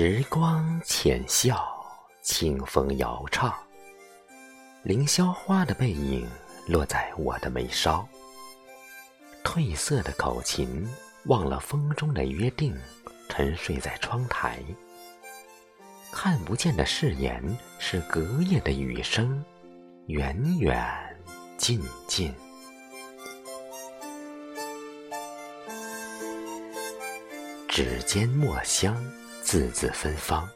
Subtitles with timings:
[0.00, 1.60] 时光浅笑，
[2.22, 3.52] 清风摇唱。
[4.84, 6.24] 凌霄花的背影
[6.68, 8.08] 落在我的眉梢。
[9.42, 10.88] 褪色的口琴，
[11.24, 12.78] 忘了风中的约定，
[13.28, 14.62] 沉睡在窗台。
[16.12, 17.42] 看不见的誓言，
[17.80, 19.44] 是隔夜的雨声，
[20.06, 20.80] 远远
[21.56, 22.32] 近近。
[27.66, 28.96] 指尖墨香。
[29.50, 30.46] 字字芬芳，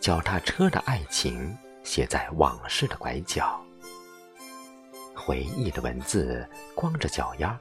[0.00, 1.54] 脚踏车的爱情
[1.84, 3.62] 写在往事的拐角。
[5.14, 7.60] 回忆的文字，光着脚丫，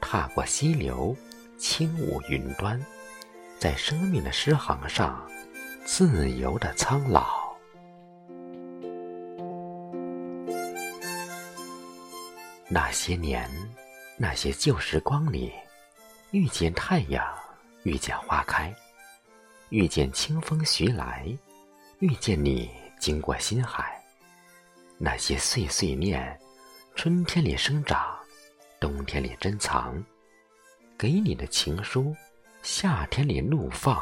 [0.00, 1.16] 踏过溪流，
[1.58, 2.80] 轻舞云端，
[3.58, 5.20] 在生命的诗行上，
[5.84, 7.52] 自由的苍老。
[12.68, 13.50] 那些年，
[14.16, 15.52] 那些旧时光里，
[16.30, 17.26] 遇见太阳，
[17.82, 18.72] 遇见花开。
[19.74, 21.26] 遇见清风徐来，
[21.98, 24.00] 遇见你经过心海，
[24.98, 26.38] 那些碎碎念，
[26.94, 28.16] 春天里生长，
[28.78, 30.00] 冬天里珍藏，
[30.96, 32.14] 给你的情书，
[32.62, 34.00] 夏天里怒放，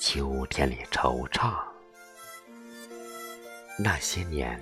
[0.00, 1.62] 秋天里惆怅。
[3.78, 4.60] 那些年，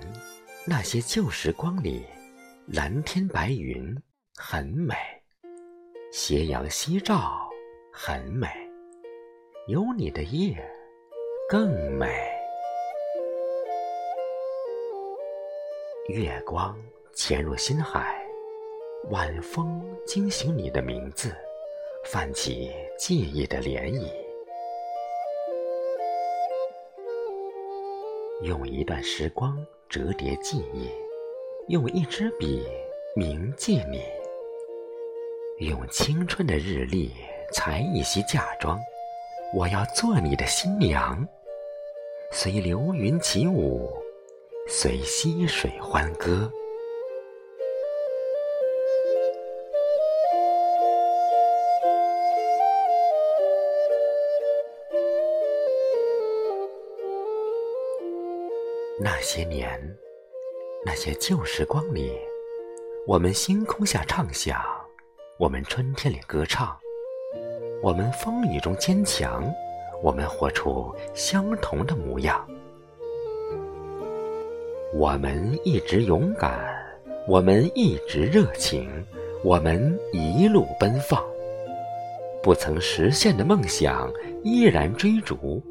[0.66, 2.04] 那些旧时光里，
[2.66, 3.98] 蓝天白云
[4.36, 4.94] 很美，
[6.12, 7.48] 斜阳西照
[7.90, 8.69] 很美。
[9.66, 10.56] 有你的夜
[11.48, 12.08] 更美，
[16.08, 16.76] 月光
[17.12, 18.24] 潜入心海，
[19.10, 21.36] 晚风惊醒你的名字，
[22.04, 24.10] 泛起记忆的涟漪。
[28.42, 29.54] 用一段时光
[29.90, 30.90] 折叠记忆，
[31.68, 32.66] 用一支笔
[33.14, 34.02] 铭记你，
[35.66, 37.12] 用青春的日历
[37.52, 38.80] 裁一袭嫁妆。
[39.52, 41.26] 我要做你的新娘，
[42.30, 43.90] 随流云起舞，
[44.68, 46.48] 随溪水欢歌。
[59.00, 59.98] 那些年，
[60.86, 62.16] 那些旧时光里，
[63.04, 64.62] 我们星空下畅想，
[65.38, 66.78] 我们春天里歌唱。
[67.82, 69.42] 我们风雨中坚强，
[70.02, 72.46] 我们活出相同的模样。
[74.92, 76.60] 我们一直勇敢，
[77.26, 78.90] 我们一直热情，
[79.42, 81.24] 我们一路奔放。
[82.42, 84.12] 不曾实现的梦想
[84.42, 85.62] 依然追逐，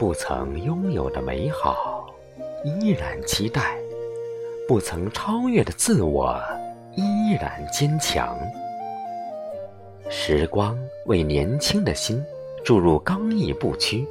[0.00, 2.12] 不曾拥有的美好
[2.64, 3.76] 依然期待，
[4.66, 6.40] 不曾超越的自我
[6.96, 8.36] 依然坚强。
[10.14, 12.22] 时光为年轻的心
[12.62, 14.06] 注入刚毅不屈，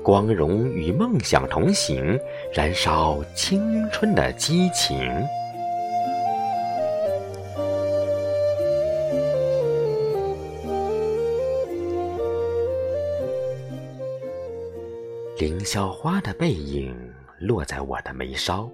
[0.00, 2.16] 光荣与梦想同行，
[2.52, 4.96] 燃烧青春的激情。
[15.36, 16.96] 凌霄花的背影
[17.40, 18.70] 落在我的眉梢，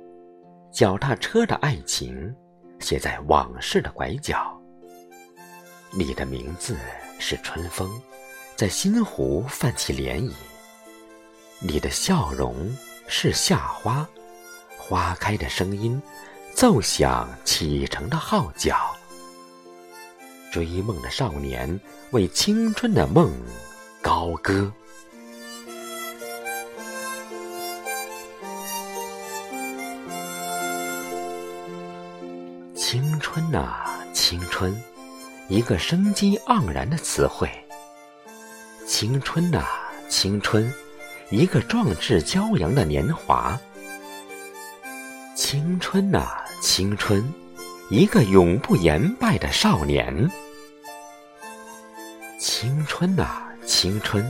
[0.71, 2.33] 脚踏车的爱情
[2.81, 4.60] 写在往事的拐角。
[5.93, 6.77] 你的名字
[7.19, 7.91] 是春风，
[8.55, 10.33] 在心湖泛起涟漪。
[11.59, 12.75] 你的笑容
[13.09, 14.09] 是夏花，
[14.79, 16.01] 花开的声音
[16.55, 18.97] 奏响启程的号角。
[20.53, 21.79] 追梦的少年
[22.13, 23.33] 为青春的梦
[24.01, 24.73] 高歌。
[32.77, 34.75] 青春啊，青春！
[35.51, 37.51] 一个生机盎然的词汇，
[38.87, 39.67] 青春啊，
[40.09, 40.73] 青春，
[41.29, 43.59] 一个壮志骄阳的年华。
[45.35, 47.21] 青春啊，青春，
[47.89, 50.31] 一个永不言败的少年。
[52.39, 54.25] 青春啊，青春，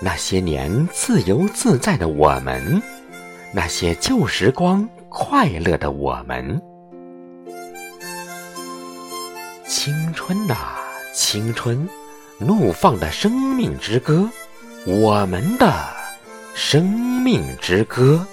[0.00, 2.82] 那些年自由自在的我们，
[3.52, 6.58] 那些旧时光快乐的我们。
[9.86, 10.56] 青春呐，
[11.14, 11.88] 青春，
[12.38, 14.28] 怒放的生命之歌，
[14.84, 15.72] 我们的
[16.56, 16.82] 生
[17.22, 18.26] 命之歌。